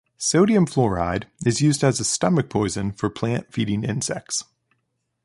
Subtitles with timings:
[0.17, 4.43] Sodium fluoride is used as a stomach poison for plant-feeding insects.